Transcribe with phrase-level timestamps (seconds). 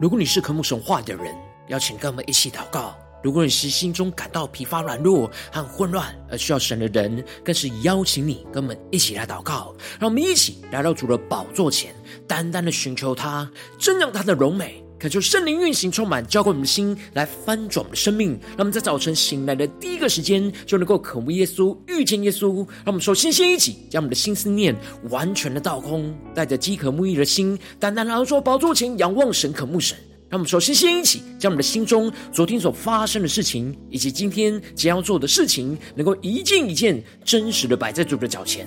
[0.00, 1.34] 如果你是科目神话的人，
[1.66, 2.96] 邀请跟我们一起祷告。
[3.20, 9.74] 如果你是心中感到疲乏、软弱和混乱而需要神的人，更是邀请你跟我们一起来祷告。
[9.98, 11.92] 让我们一起来到主的宝座前，
[12.28, 18.32] 单单的寻求他，瞻仰他的荣美，恳求圣灵运行充满，浇灌我们的心，来翻转我们的生命。
[18.32, 22.56] 让我们在早晨醒来的第一个时间，就能够渴慕耶稣、遇见耶稣。
[22.56, 24.74] 让我们首先先一起将我们的心思念
[25.10, 29.96] 完全的倒空，带着饥渴慕义的心，单单来到宝座前，仰望神、渴慕神。
[30.28, 38.66] 让我们首先先一起将我们的心中昨天所发生的事情，以及今天将要做的事情，能够一件一件真实的摆在主的脚前，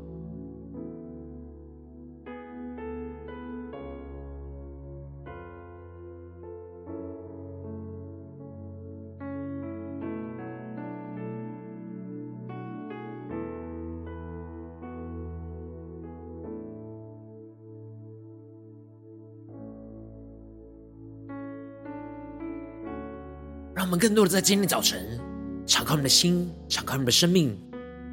[23.81, 25.19] 让我们更多的在今天早晨，
[25.65, 27.57] 敞开我们的心，敞开我们的生命，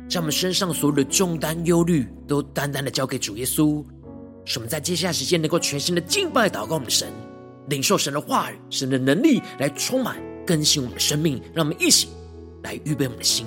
[0.09, 3.85] 将我们身上所有的重担、忧虑，都单单的交给主耶稣。
[4.47, 7.13] 使我们在接下来时间能够全新的敬拜、祷告我们的神，
[7.69, 10.17] 领受神的话语、神的能力来充满、
[10.47, 11.39] 更新我们的生命。
[11.53, 12.09] 让我们一起
[12.63, 13.47] 来预备我们的心。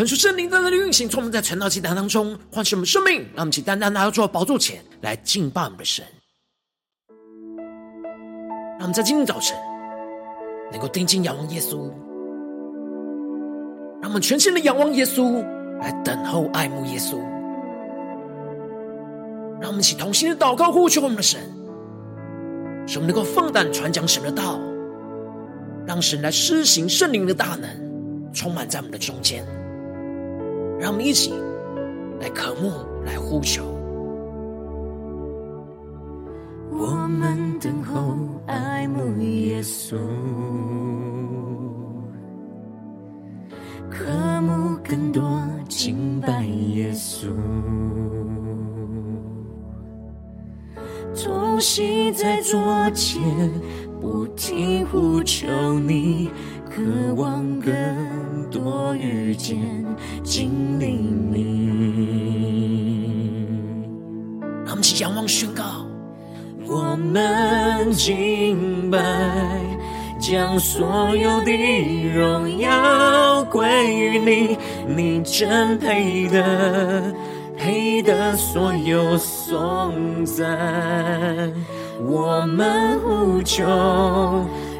[0.00, 6.02] 恳求圣灵在这里运行，从我们在晨祷祭坛当中唤醒我们生命，让我们一起单单来到主的宝座前来敬拜我们的神。
[8.78, 9.54] 让我们在今天早晨
[10.72, 11.90] 能够定睛仰望耶稣，
[14.00, 15.44] 让我们全心的仰望耶稣，
[15.82, 17.18] 来等候爱慕耶稣。
[19.60, 21.38] 让我们一起同心的祷告呼求我们的神，
[22.86, 24.58] 使我们能够放胆传讲神的道，
[25.86, 29.44] 让神来施行圣灵的大能，充满在我们的中间。
[30.80, 31.34] 让我们一起
[32.18, 32.72] 来渴慕，
[33.04, 33.62] 来呼求。
[36.70, 39.98] 我们等候爱慕耶稣，
[43.90, 45.22] 渴慕更多
[45.68, 47.26] 敬拜耶稣，
[51.14, 52.58] 同行在左
[52.94, 53.20] 前，
[54.00, 55.46] 不停呼求
[55.78, 56.30] 你，
[56.70, 56.80] 渴
[57.16, 57.74] 望更
[58.50, 59.56] 多遇见，
[60.22, 61.40] 经历你。
[64.64, 65.62] 让我们起仰望宣告，
[66.66, 68.98] 我们敬拜，
[70.20, 71.52] 将所有的
[72.14, 77.14] 荣耀归于你，你真配得，
[77.56, 81.52] 配得所有颂赞。
[82.02, 83.62] 我们呼求，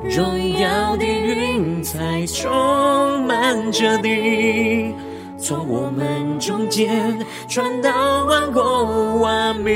[0.02, 4.94] 荣耀的云彩充满着地，
[5.38, 9.70] 从我们中间传到万国万民。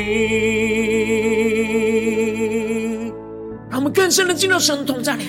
[3.69, 5.25] 让我们更深的进入神的同在里，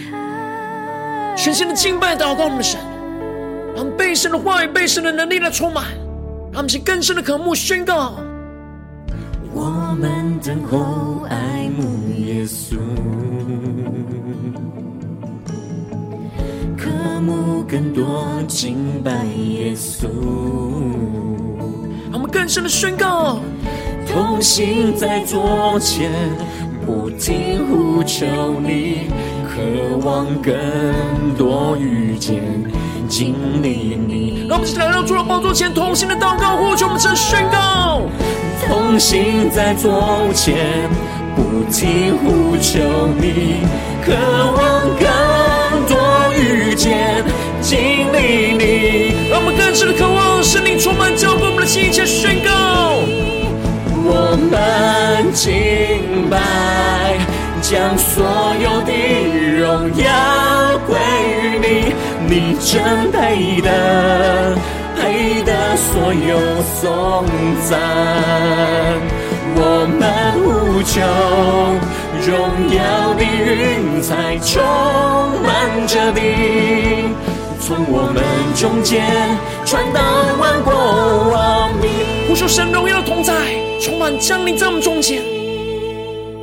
[1.36, 2.80] 全新的敬拜祷告我们的神，
[3.76, 5.84] 让被神的话语、被神的能力来充满，
[6.52, 8.14] 让我们去更深的渴慕宣告。
[9.54, 11.84] 我们等候爱慕
[12.18, 12.78] 耶稣，
[16.78, 16.90] 渴
[17.20, 20.08] 慕更多敬拜耶稣。
[22.10, 23.40] 让我们更深的宣告，
[24.08, 26.10] 同行在左前，
[26.86, 28.26] 不停呼求
[28.62, 29.10] 你，
[29.44, 30.54] 渴望更
[31.38, 32.42] 多遇见，
[33.10, 34.46] 经历你。
[34.48, 38.02] 让我们一起来到主的宝座前，同心的祷告，呼求我们神宣告。
[38.66, 40.90] 同行在左前，
[41.36, 42.80] 不停呼求
[43.20, 43.66] 你，
[44.04, 45.06] 渴望更
[45.88, 45.94] 多
[46.34, 47.24] 遇见，
[47.62, 47.78] 经
[48.14, 49.30] 历你。
[49.30, 52.50] 让我们更深的渴望圣灵充满，浇灌我们的心，一切宣告。
[54.08, 57.18] 我们敬拜，
[57.62, 58.24] 将所
[58.62, 58.92] 有的
[59.60, 60.06] 荣耀
[60.88, 60.96] 归
[61.42, 61.66] 于你，
[62.30, 64.56] 你真配得。
[64.98, 66.40] 配得所有
[66.82, 67.26] 颂
[67.70, 67.78] 赞，
[69.58, 70.04] 我们
[70.44, 71.00] 呼求，
[72.28, 72.36] 荣
[72.76, 74.62] 耀的云彩充
[75.42, 77.16] 满着你，
[77.60, 78.22] 从我们
[78.54, 79.06] 中间
[79.66, 80.02] 传到
[80.40, 80.74] 万国
[81.32, 81.90] 万民。
[82.28, 83.34] 呼求神荣耀同在，
[83.80, 85.24] 充满降临在我们中间，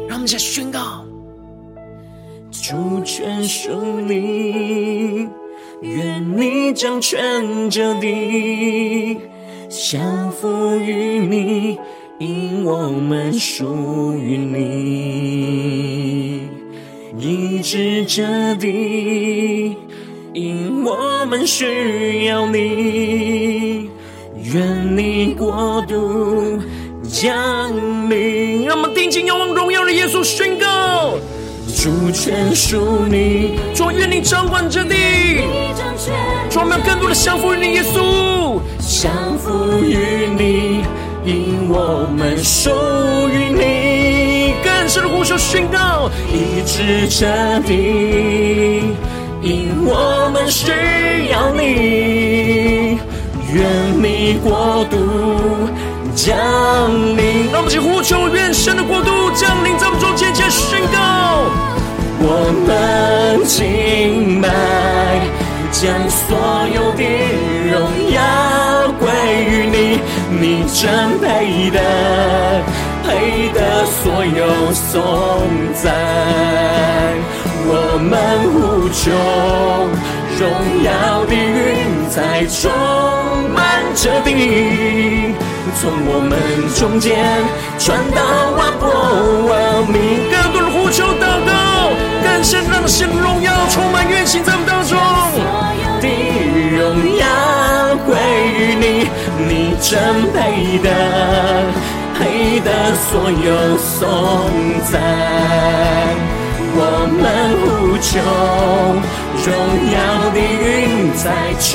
[0.08, 1.04] 让我们再宣告：
[2.50, 3.70] 主权属
[4.00, 5.28] 你，
[5.82, 9.18] 愿你掌权着地，
[9.68, 11.78] 降服于你。
[12.22, 14.60] 因我们属于你，
[17.18, 18.22] 医治这
[18.54, 19.74] 地；
[20.32, 23.90] 因我们需要你，
[24.54, 26.60] 愿你国度
[27.02, 27.72] 降
[28.08, 28.66] 临。
[28.66, 31.18] 让我们定睛仰望荣耀的耶稣，宣告：
[31.74, 34.94] 主权属你，主愿你掌管这地。
[36.48, 40.84] 主，我们要更多的降服于你，耶稣，降服于你。
[41.24, 42.68] 因我们属
[43.30, 48.96] 于你，更深的呼求宣告，医治这地，
[49.40, 50.72] 因我们需
[51.30, 52.98] 要你，
[53.54, 53.62] 愿
[54.02, 54.96] 你国度
[56.16, 56.36] 降
[57.16, 57.50] 临。
[57.52, 61.46] 让我们一起呼求，愿神的国度降临在我们中间，加宣告，
[62.18, 64.48] 我们敬拜，
[65.70, 66.36] 将所
[66.74, 67.02] 有的
[70.42, 70.64] 你。
[70.74, 70.90] 真
[71.20, 71.78] 配得，
[73.04, 74.90] 配得所有颂
[75.74, 75.94] 赞。
[77.64, 77.70] 我
[78.02, 78.10] 们
[78.50, 79.02] 呼求，
[80.40, 80.42] 荣
[80.82, 80.90] 耀
[81.26, 82.68] 的云彩充
[83.54, 83.60] 满
[83.94, 85.32] 着地，
[85.78, 86.34] 从我们
[86.74, 87.14] 中间
[87.78, 88.84] 传到万国
[89.46, 89.52] 万
[89.86, 90.28] 民。
[90.28, 91.50] 更多人呼求祷告，
[92.24, 93.61] 更深让神荣耀
[99.92, 100.00] 神
[100.32, 100.88] 配得，
[102.14, 102.20] 配
[102.60, 104.00] 得所有颂
[104.90, 104.96] 赞。
[106.74, 106.80] 我
[107.20, 107.20] 们
[107.60, 107.62] 呼
[108.00, 108.10] 求，
[109.44, 109.52] 荣
[109.92, 109.96] 耀
[110.32, 111.20] 的云彩
[111.60, 111.68] 充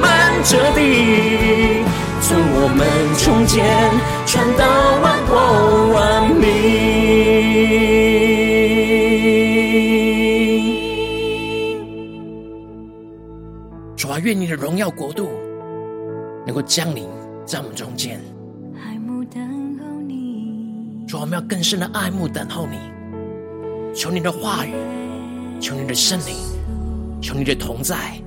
[0.00, 0.02] 满
[0.42, 1.86] 着地，
[2.20, 2.82] 从我们
[3.16, 3.54] 中间
[4.26, 4.66] 传到
[5.00, 5.30] 万国
[5.94, 5.98] 万
[6.34, 6.34] 民。
[13.96, 15.30] 主啊，愿你的荣耀国度。
[16.46, 17.06] 能够降临
[17.50, 18.20] 在我们中间，
[21.08, 22.78] 主，我们要更深的爱慕等候你。
[23.92, 24.72] 求你的话语，
[25.60, 26.36] 求你的圣灵，
[27.20, 28.22] 求你的同在，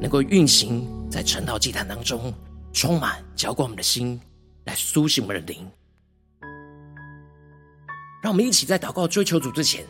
[0.00, 2.32] 能够运行在晨祷祭坛当中，
[2.72, 4.18] 充满浇灌我们的心，
[4.64, 5.70] 来苏醒我们的灵。
[8.22, 9.84] 让我们一起在祷告追求主之前，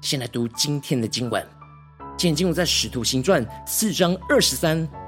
[0.00, 1.46] 先来读今天的经文。
[2.18, 4.88] 今天经文在《使徒行传》四章二十三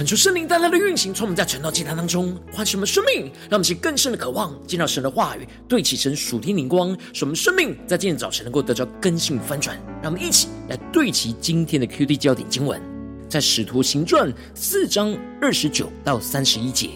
[0.00, 9.76] 恳求圣灵带来的运行，从我们在晨祷祭坛当中唤醒我们生命，让我们去更深的渴望见到神的话语，对齐神属天灵光，使我们生命在今天早晨能够得到更新翻转。
[10.02, 12.80] 让我们一起来对齐今天的 QD 焦点经文，
[13.28, 16.88] 在使徒行传四章二十九到三十一节，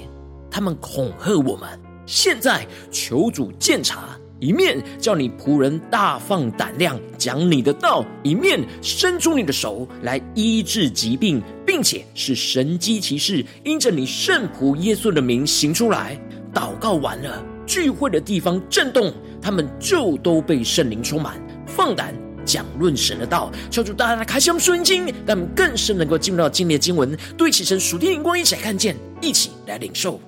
[0.50, 4.18] 他们恐吓我们，现在求主鉴察。
[4.40, 11.42] 一面叫你仆人大放胆量讲你的道，一面伸出你的手来医治疾病，
[11.74, 16.16] 并且是神迹奇事因着你圣仆耶稣的名行出来。
[16.54, 19.12] 祷告完了，聚会的地方震动，
[19.42, 21.34] 他们就都被圣灵充满，
[21.66, 22.14] 放胆
[22.44, 23.50] 讲论神的道。
[23.72, 30.20] 求主大大的开箱顺经，让我们更深能够进入到今天的经文，对起神属天灵光，一起来看见，一起来领受。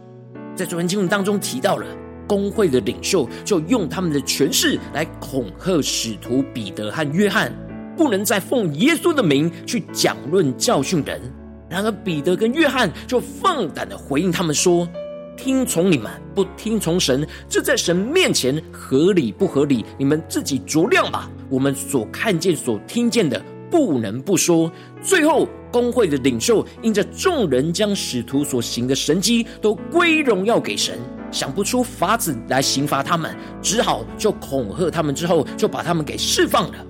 [0.56, 1.86] 在昨天经文当中提到了。
[2.28, 7.56] 公会的领袖就用他们的权势来恐吓使徒彼得和约翰，
[7.96, 11.20] 不能再奉耶稣的名去讲论教训人。
[11.68, 14.88] 然而彼得跟约翰就放胆的回应他们说
[15.36, 19.84] ：“听从你们，不听从神，这在神面前合理不合理？
[19.98, 21.28] 你们自己酌量吧。
[21.48, 24.70] 我们所看见、所听见的，不能不说。”
[25.02, 30.96] 最后，公会的领袖因着众人将使徒所行的神迹都归荣耀给神。
[31.32, 36.86] 想不出法子来刑罚他们，只好就恐吓他们，之后就把他们给释放了。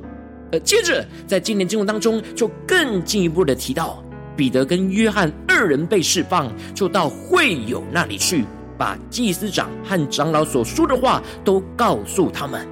[0.53, 4.03] 呃，接着在今年经文当中，就更进一步的提到，
[4.37, 8.45] 彼得跟约翰二人被释放，就到会友那里去，
[8.79, 12.67] 把祭司长和长老所说的话都告诉他们。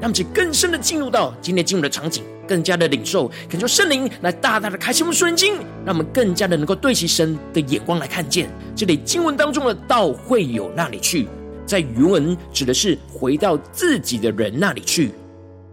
[0.00, 5.54] 让其更深的进入到今天经文的场景，更加的领受，恳求圣灵来大大的开启我们属灵经，
[5.86, 8.50] 让我们更加的能够对其神的眼光来看见。
[8.76, 11.26] 这里经文当中的到会友那里去，
[11.64, 15.12] 在原文指的是回到自己的人那里去，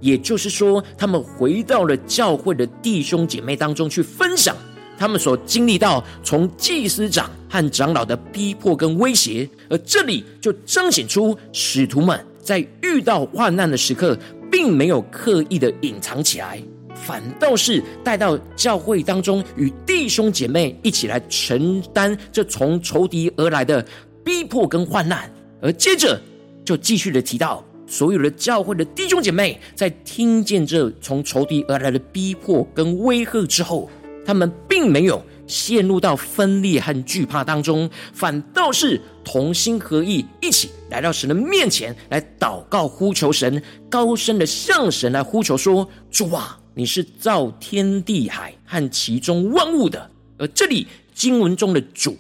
[0.02, 4.56] 也就是说，他们回到了教会的弟兄姐妹当中去分享
[4.98, 12.20] 他们所经历到从祭司长和长老的逼迫跟威胁，而这里就彰显出使徒们。
[12.42, 14.18] 在遇到患难的时刻，
[14.52, 16.62] 并没有刻意的隐藏起来，
[16.96, 23.86] 反倒是带到教会当中，与弟兄姐妹一起来承担这从仇敌而来的
[24.26, 25.32] 逼迫跟患难。
[25.62, 26.20] 而接着
[26.66, 33.90] 就继续的提到，所有的教会的弟兄姐妹在听见这从仇敌而来的逼迫跟威吓之后，
[34.26, 35.22] 他们并没有。
[35.48, 52.16] 陷入到分裂和惧怕当中，反倒是同心合意，一起来到神的面前来祷告，呼求神，高声的向神来呼求说：“主啊，你是造天地海和其中万物的。”而这里经文中的“主”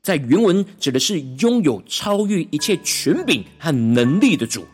[0.00, 4.64] 在原文指的是拥有超越一切权柄和能力的主。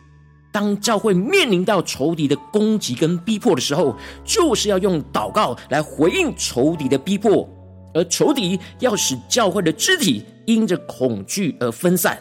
[0.53, 3.93] 当教会面临到仇敌的攻击跟逼迫的时候，
[4.23, 7.49] 就是要用祷告来回应仇敌的逼迫。
[7.95, 12.17] 而仇敌要使教会的肢体因着恐惧而分散，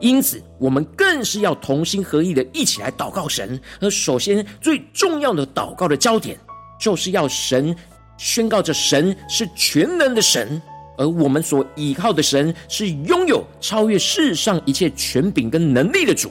[0.00, 3.60] 因此我们更是要同心合意的一起来祷告神。
[3.80, 6.38] 而首先最重要的祷告的焦点，
[6.80, 7.74] 就是要神
[8.16, 10.60] 宣告着神是全能的神，
[10.98, 16.30] 而我们所依靠的神是拥有超越世上一切权柄跟能力的主。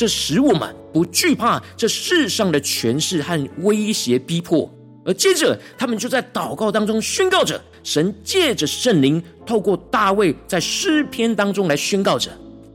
[0.00, 4.66] 这使我们不惧怕这世上的权势和威胁逼迫。
[5.04, 7.60] 而接着他们就在祷告当中宣告着。
[7.82, 12.30] 神借着圣灵，透过大卫在诗篇当中来宣告着：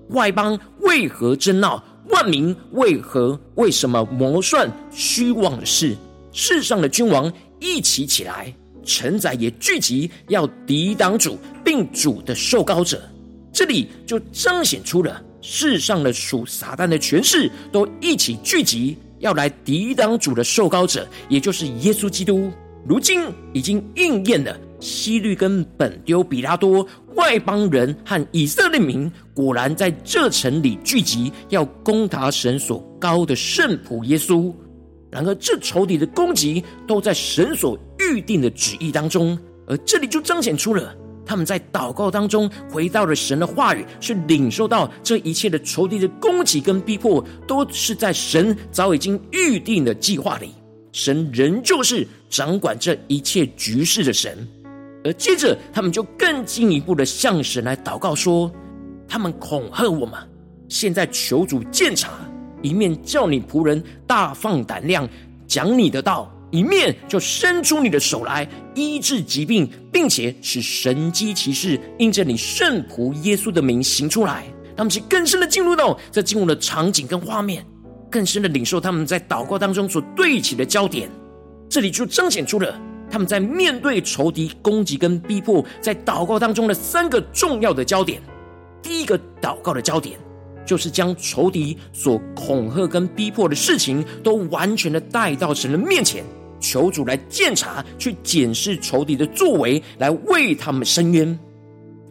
[0.09, 1.83] 外邦为何争闹？
[2.09, 5.95] 万民为何为什么谋算虚妄的事？
[6.31, 8.53] 世上的君王一起起来，
[8.83, 13.01] 臣宰也聚集，要抵挡主，并主的受膏者。
[13.51, 22.51] 这里就彰显出了世上的属撒旦的权势都一起聚集，要来抵挡主的受膏者，也就是耶稣基督。
[22.83, 23.21] 如今
[23.53, 24.59] 已经应验了。
[24.81, 26.85] 希律跟本丢比拉多
[27.15, 34.53] 外邦人和以色列民果然在这城里聚集，要攻打神所高的圣仆耶稣。
[35.09, 40.93] 然而，这仇敌的攻击都在神所预定的旨意当中，而这里就彰显出了
[41.25, 50.53] 他们在祷告当中回到了神的话语，去领受到这一切的仇敌的攻击跟逼迫，都是在神早已经预定的计划里。
[50.91, 54.47] 神仍旧是掌管这一切局势的神。
[55.03, 58.51] 而接着，他们就更进一步的向神来祷告说
[59.07, 60.13] ：“他们恐吓我们，
[60.67, 62.11] 现在求主鉴察，
[62.61, 65.07] 一面叫你仆人大放胆量
[65.45, 74.45] 讲你的道，一面就伸出你的手来医治疾病，并且使神迹奇事因着你圣仆耶稣的名行出来。”
[74.77, 77.65] 他们是更深的进入到这进入的场景跟画面，
[78.11, 81.09] 更深的领受他们在祷告当中所对齐的焦点。
[81.69, 82.77] 这里就彰显出了。
[83.09, 88.21] 他们在面对仇敌攻击跟逼迫，在祷告当中的三个重要的焦点。
[88.81, 90.19] 第一个祷告的焦点，
[90.65, 96.25] 就是将仇敌所恐吓跟逼迫的事情，都完全的带到神的面前，
[96.59, 101.37] 求主来鉴察，去检视仇敌的作为，来为他们伸冤。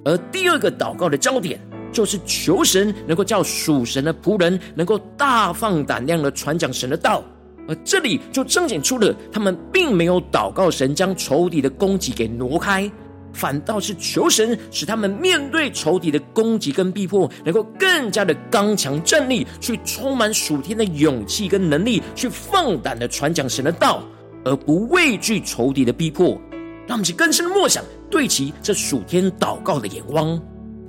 [0.05, 1.59] 而第二个祷告的焦点，
[1.93, 7.23] 就是求神能够叫属神的仆人，能够大放胆量的传讲神的道。
[7.67, 12.91] 而这里就彰显出了他们并没有祷告神将仇敌的攻击给挪开，
[13.33, 24.05] 反倒是求神使他们面对仇敌的攻击跟逼迫，能够更加的刚强站立，去充满属天的勇气跟能力，去放胆的传讲神的道，
[24.45, 26.41] 而不畏惧仇敌的逼迫。
[26.87, 30.41] 让我们去更深的默想，对齐这属天祷告的眼光，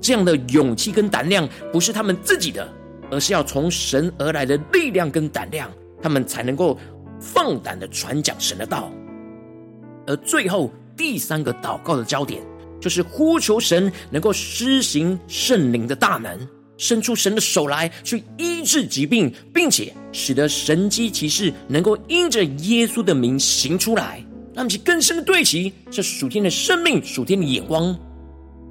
[0.02, 2.68] 这样的勇气跟胆量不是他们自己的，
[3.10, 5.72] 而是要从神而来的力量跟胆量。
[6.02, 6.78] 他们才能够
[7.20, 8.91] 放胆的传讲神的道，
[10.06, 12.44] 而最后第三个祷告的焦点，
[12.80, 16.38] 就是呼求神能够施行圣灵的大能，
[16.77, 27.97] 伸出神的手来去医治疾病，并且使得神迹奇事能够因着耶稣的名行出来，让他们更深的对齐这属天的生命、属天的眼光。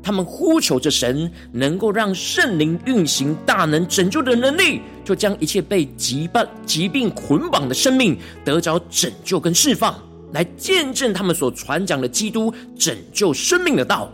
[0.03, 8.15] 他们呼求着神，能够让圣灵运行大能拯救的能力，就将一切被疾病疾病捆绑的生命
[8.45, 9.99] 得着拯救跟释放，
[10.35, 14.13] 来见证他们所传讲的基督拯救生命的道。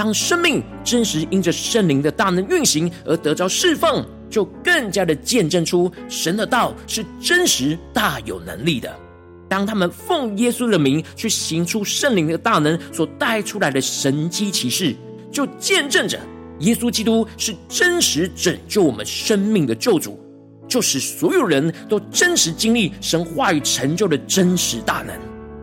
[0.00, 8.90] 当生命真实因着圣灵的大能运行而得着释放，就更加的见证出神的道是真实大有能力的。
[9.46, 14.96] 当他们奉耶稣的名去行出圣灵的大能所带出来的神迹奇事，
[15.30, 16.18] 就见证着
[16.60, 20.18] 耶稣基督是真实拯救我们生命的救主，
[20.66, 25.14] 就使所有人都真实经历神话语成就的真实大能。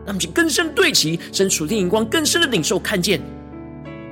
[0.06, 3.20] 那么，请更深对齐神属天眼光，更深的领受看见。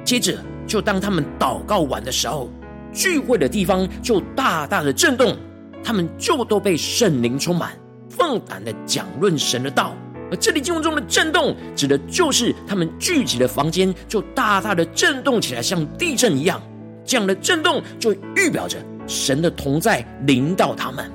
[0.06, 0.38] 接着，
[0.68, 2.48] 就当他们祷告完的时候，
[2.92, 5.36] 聚会的地方就大大的震动，
[5.82, 7.72] 他们就都被圣灵充满。
[8.08, 9.92] 放胆的讲论神的道，
[10.30, 16.62] 而这里经文中的震动，指的就是他们聚集的房间就大大的震动起来，像地震一样。
[17.04, 21.10] 这样的震动就预表着神的同在临到他们，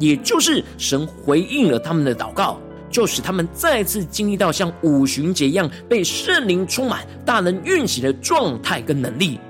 [0.00, 2.60] 也就是神回应了他们的祷告，
[2.92, 9.40] 就使他们再次经历到像五旬节一样被圣灵充满、大能运行的状态跟能力。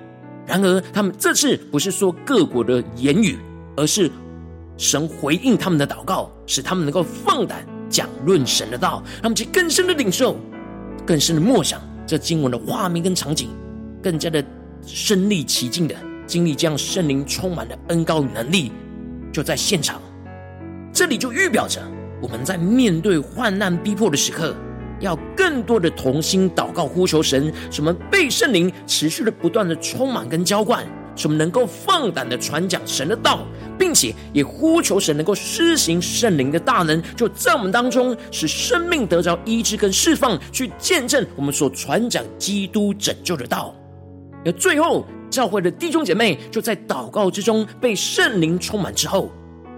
[0.47, 3.39] 然而，他们这次不是说各国的言语，
[3.77, 4.11] 而是。
[4.79, 10.37] 神回应他们的祷告，使他们能够放胆讲论神的道，他们去更深的领受、
[11.07, 13.51] 更深的默想这经文的画面跟场景，
[14.03, 14.43] 更加的
[14.85, 15.95] 身历其境的
[16.27, 18.73] 经历这样圣灵充满的恩膏与能力，
[19.31, 20.01] 就在现场。
[20.91, 21.81] 这里就预表着
[22.23, 24.55] 我们在面对患难逼迫的时刻，
[25.01, 30.87] 要更多的同心祷告呼求神，什么被圣灵持续的不断的充满跟浇灌。
[31.15, 33.41] 什么能够放胆的传讲神的道，
[33.79, 43.75] 并且也呼求神能够施行圣灵的大能，就在我们当中，使生命得着医治跟释放，去见证我们所传讲基督拯救的道。
[44.47, 49.31] 而最后，教会的弟兄姐妹就在祷告之中被圣灵充满之后，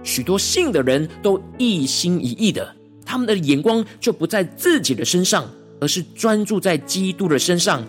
[0.05, 2.73] 许多信的人都一心一意的，
[3.05, 5.49] 他们的眼光就不在自己的身上，
[5.81, 7.83] 而是专注在基督的身上。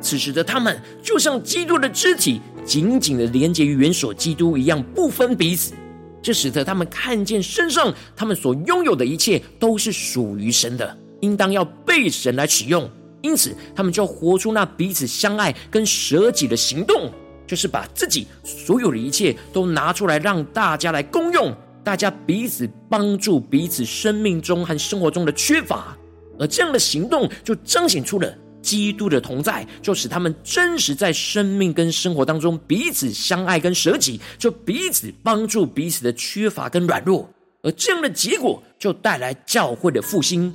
[0.00, 2.40] 此时的他们，就像基督的肢体。
[2.66, 5.72] 紧紧的连接于元首基督一样，不分彼此，
[6.20, 12.90] 这使得他们看见身上他们所拥有的一切都是属于神的，应当要被神来使用。
[13.22, 17.08] 因此，他们就活出那彼此相爱跟舍己的行动，
[17.46, 21.54] 就是把自己所有的一切都拿出来，让大家来公用，
[21.84, 25.96] 大家彼此帮助彼此生命中和生活中的缺乏，
[26.38, 28.34] 而这样的行动就彰显出了。
[28.62, 37.30] 基督的同在，就使他们真实在生命跟生活当中彼此相爱跟舍己，就彼此帮助彼此的缺乏跟软弱，
[37.62, 40.52] 而这样的结果就带来教会的复兴。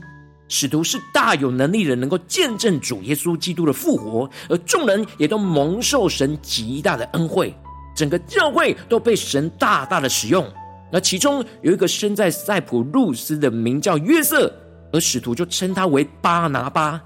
[0.52, 7.56] 使徒是大有能力的，能够见证主耶稣基督的复活，而众人也都蒙受神极大的恩惠，
[7.96, 10.46] 整个教会都被神大大的使用。
[10.92, 14.54] 而其中有一个身在塞浦路斯的名叫约瑟，
[14.92, 17.02] 而使徒就称他为巴拿巴。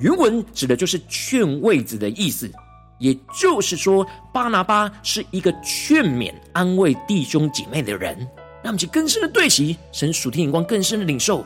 [0.00, 2.50] 原文指的就是劝慰子的意思，
[2.98, 8.18] 也就是说，巴拿巴是一个劝勉、安慰弟兄姐妹的人。
[8.60, 11.44] 让我们去更深的对齐神属天眼光，更深的领受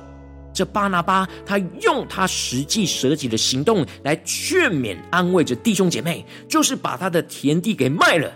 [0.53, 8.31] 这巴拿巴，他用他实际舍己的行动来劝勉、安慰着弟兄姐妹，就是把他的田地给卖了，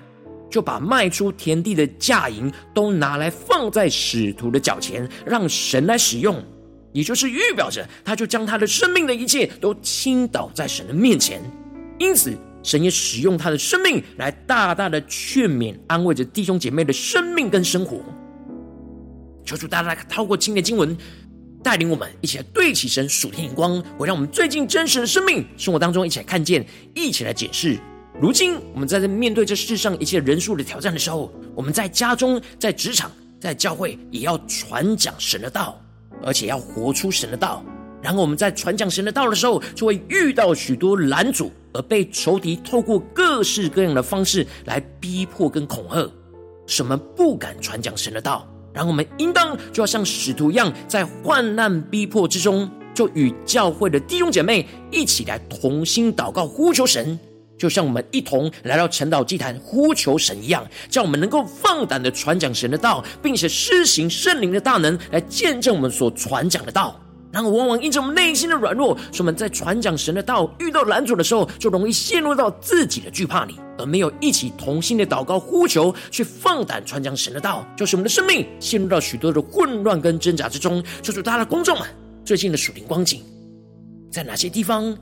[0.50, 6.42] 就把卖出田地的价银都拿来放在使徒的脚前，让神来使用。
[6.92, 11.42] 也就是预表着他就将他的生命的一切都倾倒在神的面前。
[11.98, 18.00] 因此，神也使用他的生命来大大的劝勉、安慰着弟兄姐妹的生命跟生活。
[19.44, 20.96] 求主大大透过今天经文，
[21.66, 27.76] 带领我们一起来对齐神属天眼光，会让我们最近真实的生命生活当中一起来看见，一起来解释。
[28.20, 35.76] 如今我们在这面对这世上一切人数的挑战的时候，我们在家中、在职场、在教会，也要传讲神的道，
[36.22, 37.64] 而且要活出神的道。
[38.00, 46.08] 然后我们在传讲神的道的时候，就会遇到许多拦阻，而被仇敌透过各式各样的方式来逼迫跟恐吓，
[46.68, 48.48] 使我们不敢传讲神的道。
[48.76, 57.18] 然后我们应当就要像使徒一样，在患难逼迫之中，就与教会的弟兄姐妹一起来同心祷告，呼求神。
[57.56, 67.00] 就像我们一同来到晨祷祭坛呼求神一样，叫我们能够放胆的传讲神的道，并且施行圣灵的大能来见证我们所传讲的道。
[67.36, 80.82] 然后往往因着我们内心的软弱，所以我们在传讲神的道遇到拦阻的时候，就容易陷入到自己的惧怕里，而没有一起同心的祷告呼求，去放胆传讲神的道，就是我们的生命陷入到许多的混乱跟挣扎之中。
[81.02, 81.86] 求主大家的观众们，
[82.24, 83.20] 最近的属灵光景，
[84.10, 84.96] 在哪些地方？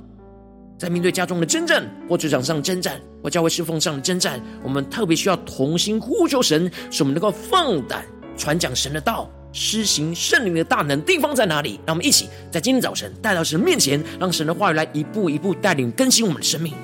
[0.77, 8.05] 在面对家中的征战，或职场上征战，或教会侍奉上的征战，我们特别需要同心呼求神，使我们能够放胆
[8.37, 11.01] 传讲神的道，施行圣灵的大能。
[11.03, 11.81] 地方在哪里？
[11.87, 16.75] 让我们一起在今天早晨带到神面前，让神的话语来一步一步带领更新我们的生命。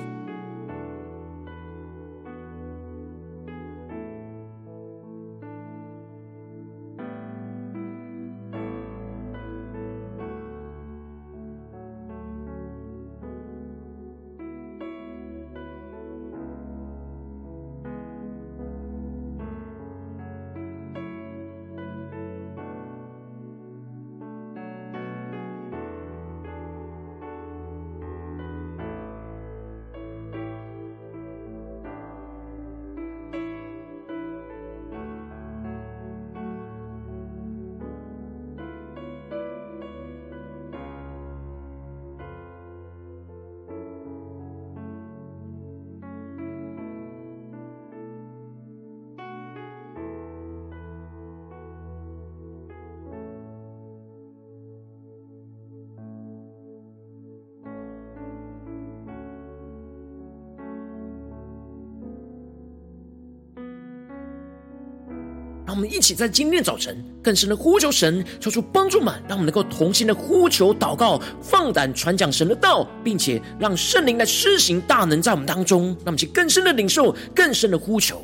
[66.15, 75.87] 在今天早晨更深的呼求神，求出帮助们，让我们能够同心的呼求祷告，放胆传讲神的道，并且让圣灵来施行大能在我们当中。
[75.87, 78.23] 让我们去更深的领受，更深的呼求。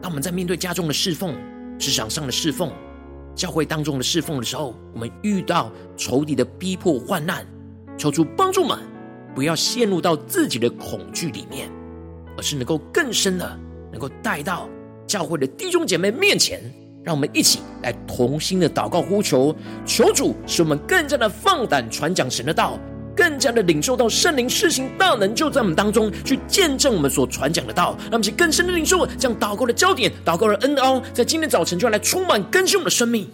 [0.00, 1.36] 当我们在面对家中的侍奉、
[1.78, 2.72] 职场上的侍奉、
[3.34, 7.46] 教会当中的侍奉的时候，我们遇到仇敌的逼迫、患难，
[7.96, 8.78] 求出帮助们。
[9.34, 11.70] 不要陷入到自己的恐惧里面，
[12.36, 13.58] 而是能够更深的，
[13.90, 14.68] 能够带到
[15.06, 16.60] 教会的弟兄姐妹面前，
[17.04, 19.54] 让我们一起来同心的祷告呼求，
[19.86, 22.78] 求主使我们更加的放胆传讲神的道，
[23.16, 33.28] 更加的领受到圣灵施行大能，就在我们当中去见证我们所传讲的道，让我们更深的领受，将祷告的焦点、祷告的恩膏，在今天早晨就要来充满更新我们的生命。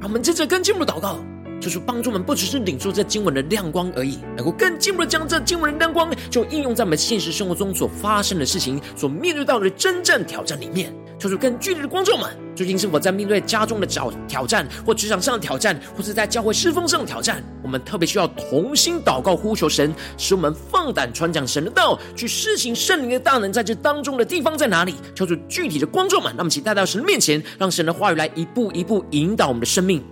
[0.00, 1.18] 让我们接着更进一步祷告，
[1.60, 10.94] 就是帮助我们不只是领受这经文的亮光而已，能够更进一步的将这经文的亮光，就应用在我们现实生活中所发生的事情、所面对到的真正挑战里面。
[11.18, 17.40] 就是更剧烈的光照们，究竟是否在面对家中的挑挑战，或职场上的挑战，或是在教会侍奉上的挑战？
[17.62, 23.52] 我们特别需要同心祷告，呼求神，使我们放胆传讲神的道，去施行圣灵的大能。
[23.52, 24.96] 在这当中的地方在哪里？
[25.14, 30.02] 求主具体的光照们，那么请带到神的面前，让神的话语来一步一步引导我们的生命。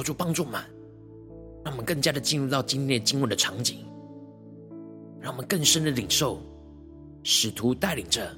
[0.00, 0.58] 求主帮助我们，
[1.62, 3.84] 让我们更加的进入到今天的经文的场景，
[5.20, 6.40] 让我们更深的领受
[7.22, 8.34] 使徒带领着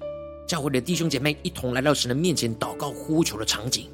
[0.48, 3.88] 教会的弟兄姐妹一同来到神的面前祷告呼求的场景。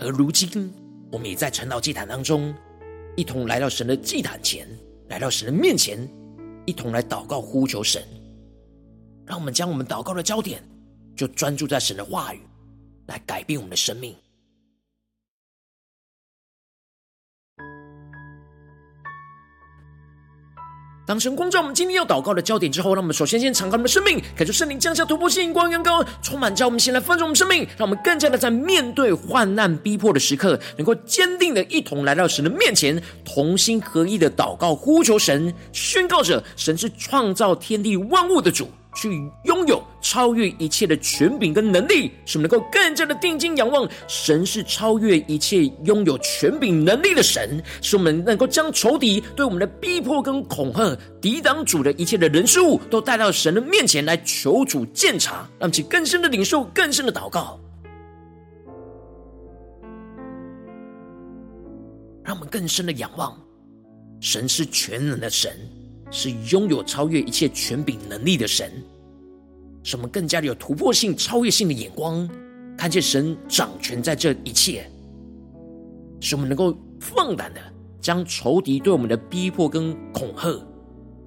[0.00, 0.72] 而如今，
[1.12, 2.52] 我们也在晨祷祭坛当中，
[3.16, 4.68] 一同来到神的祭坛前，
[5.08, 6.00] 来到神的面前，
[6.66, 8.02] 一同来祷告呼求神。
[9.24, 10.60] 让我们将我们祷告的焦点，
[11.14, 12.40] 就专注在神的话语，
[13.06, 14.16] 来改变我们的生命。
[21.08, 38.68] 当神光照我们今天要祷告的焦点之后，让我们首先先敞开我们的生命，感受圣灵降下突破性光、阳光，充满，着我们先来丰盛我们生命，让我们更加的在面对患难逼迫的时刻，能够坚定的一同来到神的面前，同心合意的祷告呼求神，宣告着神是创造天地万物的主。
[39.00, 57.60] 去拥有超越一切的权柄跟能力，使我们能够更加的定睛仰望神是超越一切拥有权柄能力的神，使我们能够将仇敌对我们的逼迫跟恐吓、抵挡主的一切的人事物，都带到神的面前来求主鉴察，让其更深的领受、更深的祷告，
[62.24, 63.40] 让我们更深的仰望
[64.20, 65.56] 神是全能的神。
[66.10, 68.70] 是拥有超越一切权柄能力的神，
[69.82, 72.28] 使我们更加的有突破性、超越性的眼光，
[72.76, 74.90] 看见神掌权在这一切，
[76.20, 77.60] 使我们能够放胆的
[78.00, 80.48] 将仇敌对我们的逼迫跟恐吓、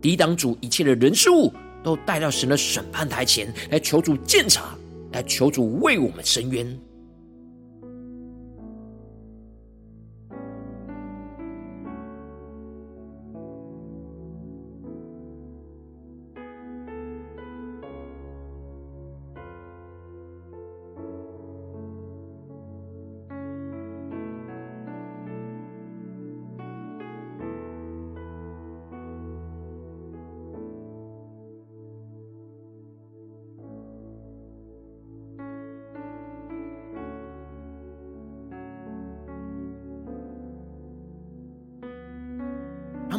[0.02, 4.76] 抵挡主一切的人事物，都带到神的审判台前来求主鉴察，
[5.12, 6.80] 来求主为我们伸冤。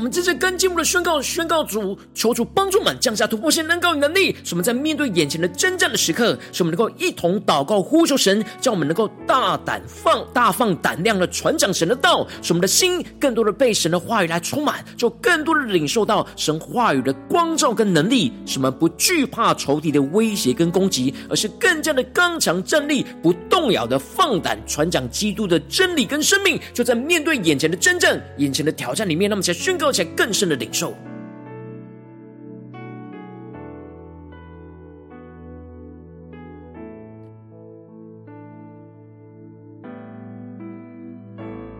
[0.02, 29.91] 我们这次跟进我们的宣告，宣告主，求主帮助们降下突破性恩膏与能力，使我们在面对眼前的征战的时刻，使我们能够一同祷告呼求神，叫我们能够大胆放大放胆量的传讲神的道，使我们的心更多的被神的话语来充满，就更多的领受到神话语的光照跟能力，使我们不惧怕仇敌的威胁跟攻击，而是更加的刚强站立，不动摇的放胆传讲基督的真理跟生命，就在面对眼前的征战、眼前的挑战里面，那么才宣告。
[29.92, 30.94] 且更深的领受，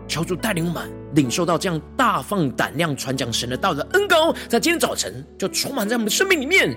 [0.06, 6.76] 求主带领我们领受到这样大放胆量传讲神的道的恩膏，在今天早晨就充满在我们的生命里面，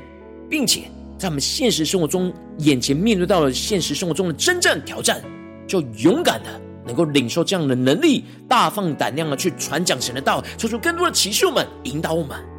[0.49, 0.83] 并且
[1.17, 5.21] 在我们现实生活中眼前面对到了现实生活中的真正挑战，
[5.67, 6.64] 就勇敢的。
[6.85, 12.54] 能够领受这样的能力，大放胆量的去传讲神的道，求出更多的奇秀们，引导我们。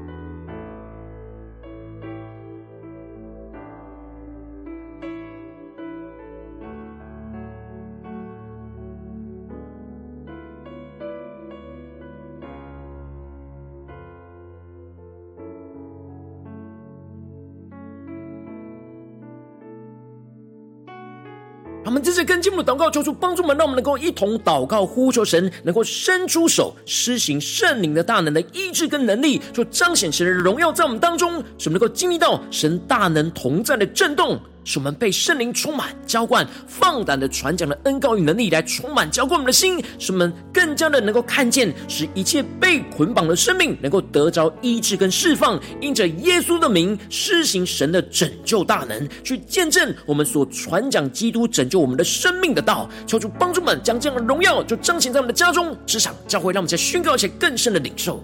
[21.87, 34.37] 我们这次跟进我们的祷告，求主帮助我们，让我们能够一同祷告，呼求神，能够伸出手，施行圣灵的大能的医治跟能力，就彰显神的荣耀在我们当中，使我们能够经历到神大能同在的震动。
[34.66, 52.90] 使我们被圣灵充满、浇灌，放胆的传讲的恩膏与能力来充满、浇灌我们的心，使我们更加的能够看见，使一切被捆绑的生命能够得着医治跟释放，因着耶稣的名施行神的拯救大能，去见证我们所传讲基督拯救我们的生命的道。
[53.07, 58.20] 求主帮助们将这样的荣耀就彰显在我们的家中、职场、教会，让我们在宣告且更深的领受。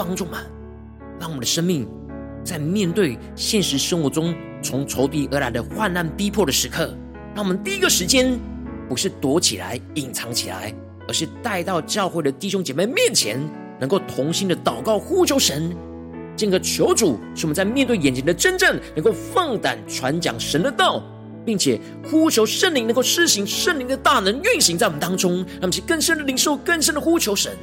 [0.00, 0.40] 帮助们，
[1.20, 1.86] 让我们的生命
[2.42, 6.96] 在面对现实生活中从仇敌而来的患难逼迫的时刻，
[7.34, 8.40] 让我们第一个时间
[8.88, 10.74] 不是躲起来隐藏起来，
[11.06, 13.38] 而是带到教会的弟兄姐妹面前，
[13.78, 15.70] 能够同心的祷告呼求神，
[16.34, 21.02] 进而求主使我们在面对眼前的真正，能够放胆传讲神的道，
[21.44, 21.78] 并且
[22.10, 27.54] 呼求圣灵能够施行圣灵的大能运行在我们当中，让我们去更深的领受，更深的呼求神。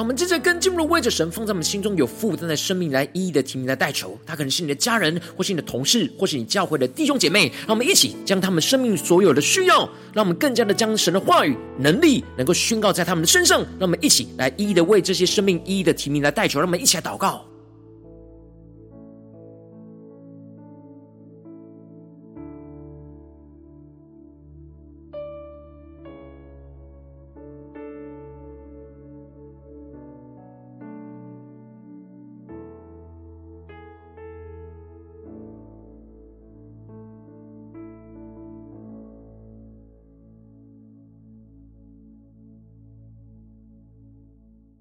[0.00, 7.52] 我们接着跟进一步的为着神放在我们心中有负担的生命来一一的提名来代求，他可能是你的家人，或是你的同事，或是你教会的弟兄姐妹。
[7.66, 9.80] 让我们一起将他们生命所有的需要，
[10.14, 13.60] 让我们更加的将神的话语能力能够宣告在他们的身上。
[13.78, 16.58] 让我们一起来一一的为这些生命一一的提名来代求。
[16.58, 17.44] 让我们一起来祷告。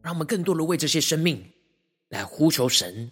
[0.09, 1.39] 让我们更多的为这些生命
[2.09, 3.11] 来呼求神，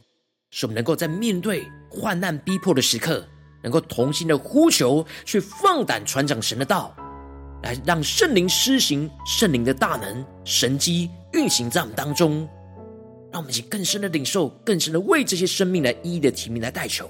[0.49, 3.23] 使我们能够在面对患难逼迫的时刻，
[3.61, 6.97] 能够同心的呼求，去放胆传讲神的道，
[7.61, 12.49] 来让圣灵施行圣灵的大能神迹运行在我们当中，
[13.31, 17.07] 让我们去更深的领受，更深的为这些生命来一一的提名来代求。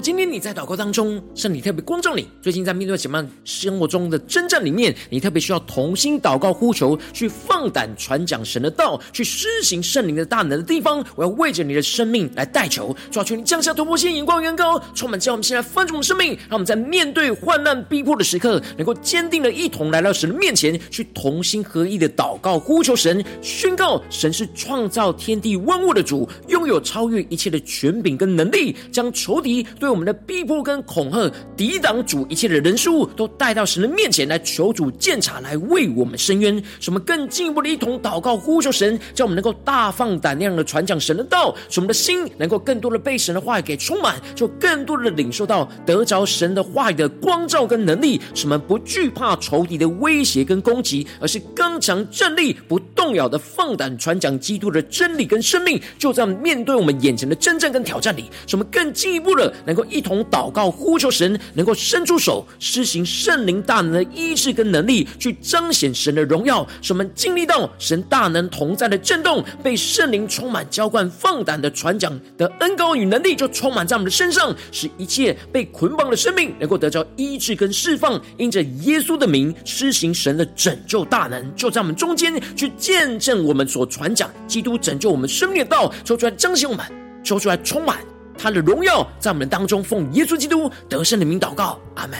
[0.00, 29.66] 今天你在祷告当中，圣灵特别光照你，最近在面对什么生活中的征战里面，你特别需要同心祷告呼求，去放胆传讲神的道，去施行圣灵的大能的地方，我要为着你的生命来代求，抓住你降下突破性眼光，远高，充满叫我们现在翻转我们生命，让我们在面对患难逼迫的时刻，能够坚定的一同来到神的面前，去同心合意的祷告呼求神，宣告神是创造天地万物的主，拥有超越一切的权柄跟能力，将仇敌。
[29.78, 36.62] 对对我们的逼迫跟恐吓，抵挡主一切的人事物，都带到神的面前来求主鉴察，来为我们伸冤。
[36.78, 55.80] 什么更进一步的一同祷告呼求神，叫我们能够大放胆量的传讲神的道，使我们的心能够更多的被神的话语给充满，就更多的领受到得着神的话语的光照跟能力，使我们不惧怕仇敌的威胁跟攻击，而是刚强站立，不动摇的放胆传讲基督的真理跟生命。
[55.98, 59.38] 就在面对我们眼前的真正跟挑战里，使我们更进一步的。
[59.64, 78.20] 能够一同祷告呼求神，能够伸出手施行圣灵大能的医治跟能力，去彰显神的荣耀，使我们经历到神大能同在的震动，被圣灵充满浇灌，放胆的传讲的恩膏与能力就充满在我们的身上，使一切被捆绑的生命能够得到医治跟释放。
[78.36, 86.84] 因着耶稣的名施行神的拯救大能，就在我们中间去见证我们所传讲基督拯救我们生命的道，说出来彰显我们，
[87.22, 87.98] 说出来充满。
[88.38, 92.16] 他的荣耀在我们当中，奉耶稣基督得胜的名祷告，阿门。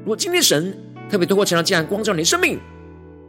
[0.00, 0.76] 如果今天神
[1.08, 2.58] 特别透过这样这样光照你的生命，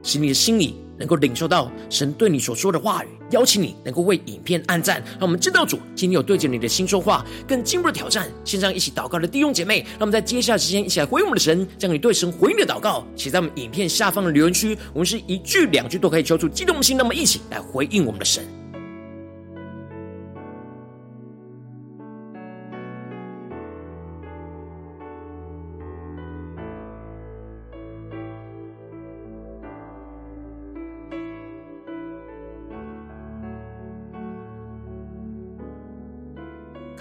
[0.02, 8.28] 使你的心里能够领受到神对你所说的话语，邀请你能够为影片按赞，让我们知道主今天有对着你的心说话，更进一步的挑战。
[8.44, 18.44] 线上一起祷告的弟兄姐妹，让我们在接下来时间一起来回应我们的神，将你对神回应的祷告写在我们影片下方的留言区，我们是一句两句都可以求出激动的心，那么一起来回应我们的神。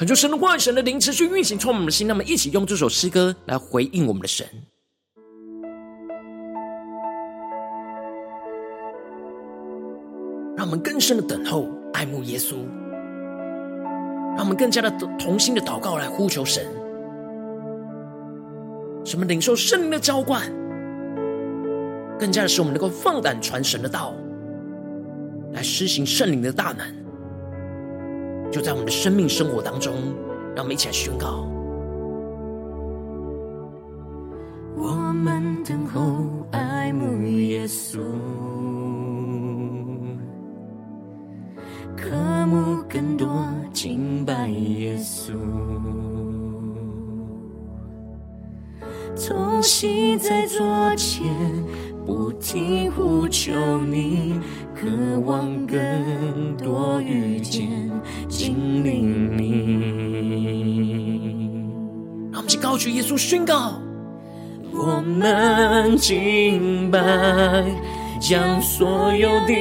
[0.01, 2.07] 恳求神的话语、神的灵持续运行，充满我们的心。
[2.09, 4.47] 那么，一起用这首诗歌来回应我们的神。
[10.57, 12.55] 让我们更深的等候、爱慕耶稣，
[14.37, 16.65] 让我们更加的同心的祷告来呼求神，
[19.05, 20.51] 使我们领受圣灵的浇灌，
[22.19, 24.15] 更加的使我们能够放胆传神的道，
[25.53, 26.87] 来施行圣灵的大能，
[28.51, 29.95] 就在我们的生命生活当中，
[30.55, 31.47] 让我们一起来宣告。
[34.77, 36.01] 我们等候
[36.51, 38.01] 爱慕耶稣，
[41.97, 42.11] 渴
[42.47, 43.29] 慕更多
[43.73, 45.33] 敬拜耶稣，
[49.15, 50.65] 从昔在昨
[50.97, 51.29] 前
[52.07, 54.41] 不停呼求你，
[54.81, 54.87] 渴
[55.27, 57.69] 望更多遇见
[58.31, 58.93] 经历
[59.37, 59.61] 你。
[62.33, 63.75] 让我们高举耶稣宣告。
[64.73, 66.99] 我们敬拜，
[68.19, 69.53] 将所有的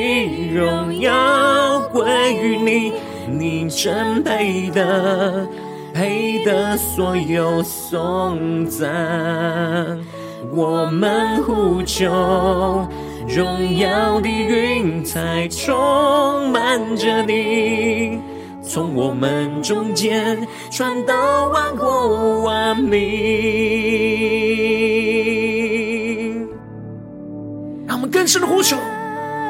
[0.54, 2.94] 荣耀归于你，
[3.38, 5.46] 你真配得，
[5.94, 10.00] 配得所有颂赞。
[10.54, 12.88] 我们呼求，
[13.30, 18.20] 荣耀的云彩充满着你。
[18.64, 22.98] 从我们中间传到万国万民，
[27.88, 28.76] 让我们更深的呼求，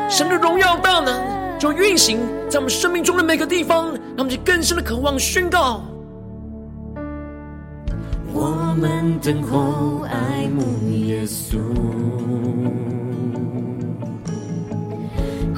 [0.10, 1.22] 神的荣耀大能
[1.58, 2.20] 就运行
[2.50, 5.82] 在我们生命中的每个地方，让我们就更深的渴望宣告。
[8.34, 11.58] 我们等候爱慕耶稣。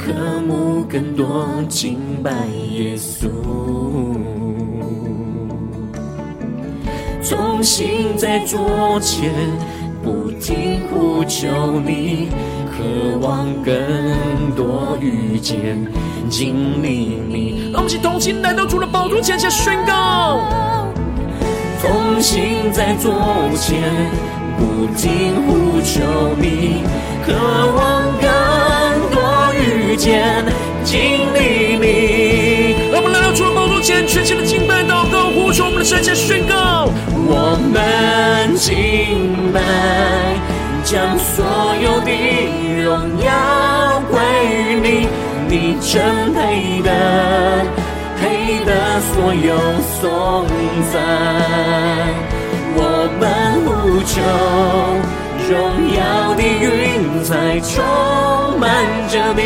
[0.04, 0.12] 渴
[0.48, 2.32] 慕更多敬拜
[2.72, 3.30] 耶稣，
[7.22, 9.32] 重新在昨前
[10.04, 11.48] 不停呼求
[11.86, 12.30] 你，
[12.72, 13.76] 渴望更
[14.56, 15.78] 多遇见
[16.32, 17.70] 经历你。
[17.72, 20.40] 让我们一起同心来到主的宝座前，下宣告：
[21.80, 22.40] 从昔
[22.74, 23.14] 在昨
[23.56, 23.80] 前
[24.58, 26.02] 不停呼求
[26.42, 26.82] 你，
[27.24, 27.32] 渴
[27.76, 28.51] 望更。
[29.96, 30.46] 见
[30.84, 31.02] 经
[31.34, 36.90] 历你，让我们来到主的宝座前，全心的敬拜祷告，呼求我们的神，宣告：
[37.28, 39.62] 我们敬拜，
[40.84, 41.46] 将所
[41.82, 42.12] 有的
[42.84, 44.20] 荣耀归
[44.50, 45.08] 于你，
[45.48, 46.90] 你真配得，
[48.20, 49.56] 配得所有
[50.00, 50.48] 颂
[50.92, 50.94] 赞。
[52.74, 52.80] 我
[53.20, 53.22] 们
[53.66, 53.70] 呼
[54.04, 55.21] 求。
[55.52, 55.60] 荣
[55.94, 57.84] 耀的云彩充
[58.58, 59.42] 满着你，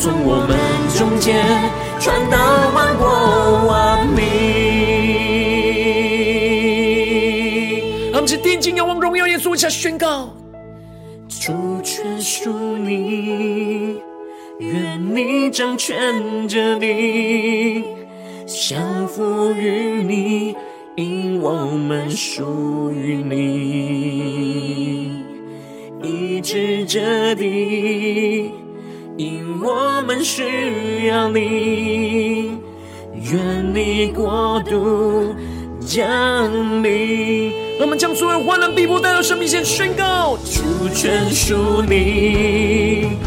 [0.00, 0.56] 从我们
[0.96, 1.36] 中间
[2.00, 2.38] 传到
[2.72, 3.04] 万国
[3.68, 4.22] 万民。
[8.10, 10.30] 让我们定睛仰望荣耀耶稣，一起宣告：
[11.28, 11.52] 主
[11.82, 13.98] 权属你，
[14.60, 17.84] 愿你掌权着你，
[18.46, 20.56] 降服于你。
[20.96, 23.34] 因我们属于你，
[26.04, 28.52] 医治这地，
[29.16, 32.52] 因我们需要你，
[33.12, 35.34] 愿你国度
[35.80, 37.52] 降临。
[37.76, 43.18] 让我们将所有患难逼迫带到生命前宣告：主权属你，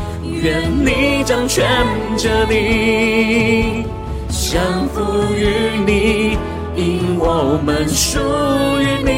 [0.42, 1.68] 愿你掌权
[2.16, 3.84] 着地，
[4.30, 5.02] 降服
[5.36, 5.50] 于
[5.86, 6.38] 你。
[7.30, 8.20] 我们属
[8.80, 9.12] 于你，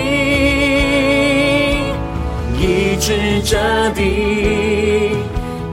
[2.58, 3.56] 医治这
[3.92, 5.14] 地，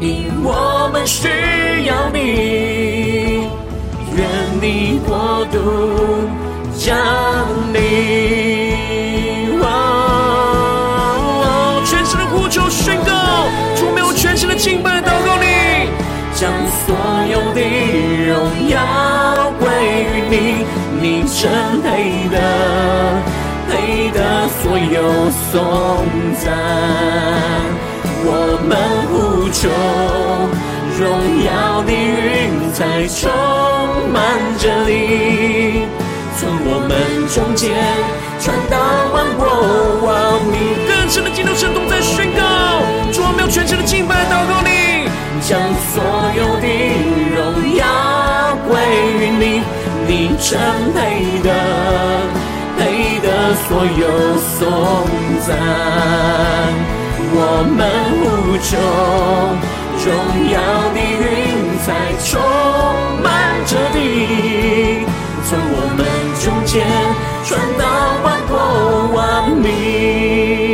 [0.01, 1.28] 因我们需
[1.87, 3.49] 要你，
[4.14, 4.28] 愿
[4.61, 5.59] 你国度
[6.76, 6.95] 降
[7.72, 7.78] 临。
[9.62, 15.47] 哦，全心的呼求宣告，主，没有全心的敬拜祷告你，
[16.34, 16.53] 将
[16.84, 16.95] 所
[17.32, 17.62] 有的
[18.28, 18.76] 荣耀
[20.29, 20.64] 你。
[20.99, 22.37] 你真配得，
[23.68, 25.55] 配得所有颂
[26.43, 26.45] 赞。
[28.29, 28.74] 我们
[29.07, 29.14] 呼
[29.53, 29.68] 求，
[30.99, 31.05] 荣
[31.45, 33.31] 耀的云彩充
[34.11, 34.16] 满
[34.59, 35.87] 着你，
[36.37, 36.91] 从我们
[37.29, 37.70] 中间
[38.41, 38.74] 传到
[39.12, 39.47] 万国
[40.09, 40.11] 万
[40.51, 40.55] 民。
[40.89, 42.41] 更深的敬拜神同在宣告，
[43.12, 45.07] 主啊，没有全心的敬拜祷告你，
[45.43, 45.61] 将
[45.93, 46.03] 所
[46.35, 46.66] 有的
[47.37, 47.85] 荣耀
[48.66, 48.74] 归
[49.20, 49.62] 于你。
[50.09, 50.59] 你真
[50.94, 51.50] 配得，
[52.78, 53.26] 配得
[53.66, 54.02] 所有
[54.38, 54.59] 颂
[55.44, 55.48] 赞。
[57.38, 57.38] 我
[57.76, 57.78] 们
[58.22, 58.24] 呼
[58.62, 58.70] 求，
[60.04, 60.07] 荣
[60.52, 60.54] 耀
[60.94, 61.26] 的云
[61.84, 61.86] 彩
[62.24, 62.40] 充
[63.20, 63.26] 满
[63.66, 63.96] 着地，
[65.44, 66.00] 从我们
[66.40, 66.74] 中间
[67.44, 67.82] 传到
[68.22, 68.52] 万国
[69.12, 69.16] 万
[69.50, 70.66] 民。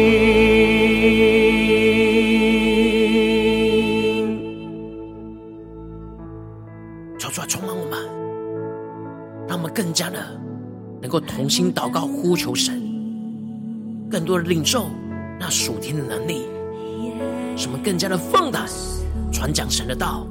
[9.75, 10.41] 更加的
[11.01, 12.81] 能够同心祷告，呼求神，
[14.11, 14.91] 更多的领受
[15.41, 16.43] 那属天的能力，
[17.57, 18.69] 使我们更加的放胆
[19.33, 20.27] 传讲神的道，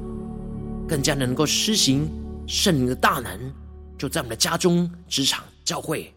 [0.88, 2.08] 更加的能够施行
[2.46, 3.52] 圣灵的大能，
[3.98, 6.14] 就在我们的家中、职场、教会，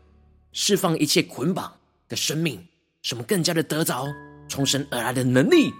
[0.52, 1.72] 释放一切捆绑
[2.08, 2.64] 的生命，
[3.02, 4.06] 使我们更加的得着
[4.48, 5.74] 从神而来的能力。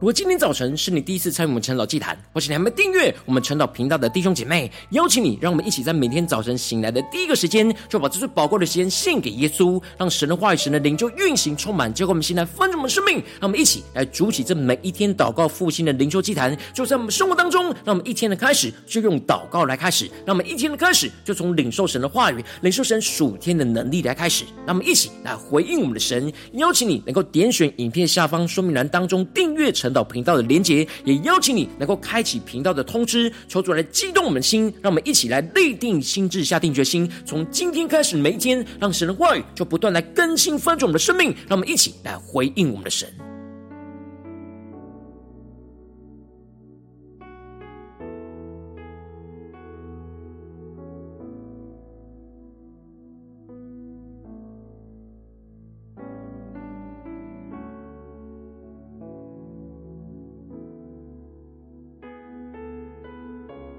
[0.00, 26.32] 如果今天早晨是你第一次参与我们晨祷祭坛，或是你还没订阅我们晨祷频道的弟兄姐妹，邀请你，让我们一起在每天早晨醒来的第一个时间，就把这最宝贵的时间献给耶稣，让神的话语、神的灵就运行充满，结果我们现在分盛我们生命，让我们一起来主起这每一天祷告复兴的灵修祭坛，就在我们生活当中，让我们一天的开始就用祷告来开始，让我们一天的开始就从领受神的话语、领受神属天的能力来开始，让我们一起来回应我们的神。
[26.52, 29.87] 邀请你能够点选影片下方说明栏当中订阅成。
[29.92, 43.08] 到频道的连结，也邀请你能够开启频道的通知，求主来激动我们的心，让我们一起来立定心智，下定决心，从今天开始每一天，让神的话语就不断来更新翻转我们的生命，让我们一起来回应我们的神。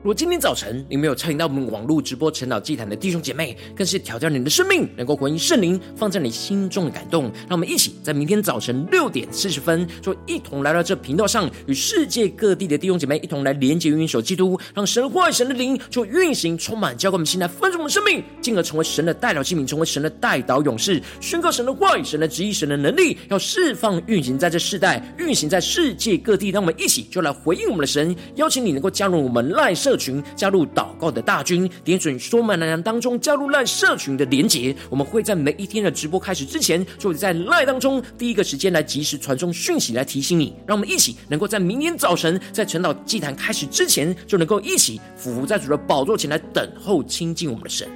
[0.09, 7.25] 果今天早晨你没有参与到我们网络直播晨祷祭坛的弟兄姐妹，更是挑战你的生命，能够回应圣灵放在你心中的感动。
[7.47, 26.49] 让我们一起在明天早晨六点四十分，就一同来到这频道上，与世界各地的弟兄姐妹一同来连接、运手基督，让神话、神的灵就运行、充满，交给我们心来分盛我们生命，进而成为神的代表器皿，成为神的代祷勇士，宣告神的话语、神的旨意、神的能力，要释放、运行在这世代，运行在世界各地。
[26.49, 34.75] 让我们一起就来回应我们的神，邀请你能够加入我们赖社 群，加入祷告的大军，点准说满蓝当中加入赖社群的连结。
[34.89, 40.55] 我们会在每一天的直播开始之前，就会在赖当中第一个时间来及时传送讯息来提醒你。
[40.65, 47.87] 让我们一起能够在明天早晨在晨祷祭坛开始之前，就能够一起俯伏在主的宝座前来等候亲近我们的神。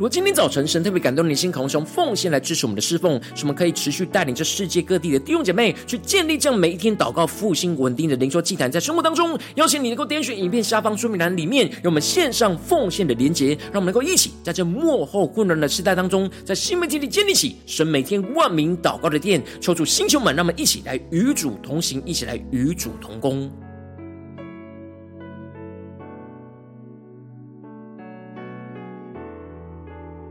[0.00, 23.52] 如果今天早晨神特别感动你的心，渴望用奉献来支持我们的侍奉，使我们可以持续带领着世界各地的弟兄姐妹去建立这样每一天祷告复兴稳定的灵修祭坛，在生活当中，邀请你能够点选影片下方说明栏里面有我们线上奉献的连结，让我们能够一起在这幕后混乱的时代当中，在新媒体里建立起神每天万名祷告的殿，求主星球们，让我们一起来与主同行，一起来与主同工。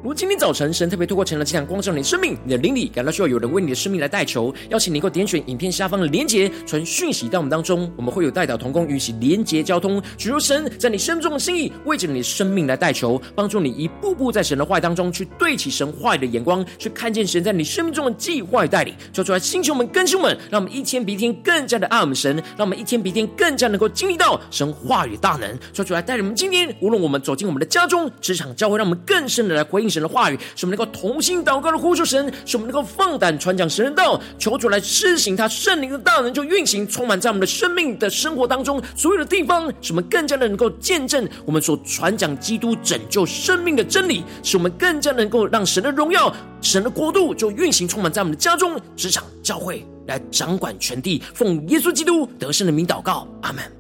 [0.02, 53.79] 如今天早晨，神特别透过晨祷祭坛光照你的生命，你的灵里感到需要有人为你的生命来代求，邀请你能够点选影片下方的连结，传讯息到我们当中，我们会有代祷同工与其连结交通，举入神在你生命中的心意，为着你的生命来代求，帮助你一步步在神的话语当中去对齐神话语的眼光，去看见神在你生命中的计划与带领，说出来，星球们、更新们，让我们一天比一天更加的爱我们神，让我们一天比一天更加能够经历到神话语大能，说出来，带领我们今天无论我们走进我们的家中、职场、教会，让我们更深的来回应神的话语，使我们能够同心祷告的呼求神，使我们能够放胆传讲神的道，求主来施行他圣灵的大能，就运行充满在我们的生命的生活当中，所有的地方，使我们更加的能够见证我们所传讲基督拯救生命的真理，使我们更加能够让神的荣耀、神的国度就运行充满在我们的家中、职场、教会，来掌管全地，奉耶稣基督得胜的名祷告，阿门。